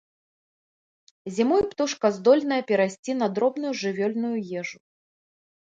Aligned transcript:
Зімой 1.35 1.63
птушка 1.73 2.11
здольная 2.17 2.59
перайсці 2.73 3.11
на 3.21 3.27
дробную 3.39 3.71
жывёльную 3.85 4.35
ежу. 4.61 4.77